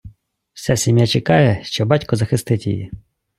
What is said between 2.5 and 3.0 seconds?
її.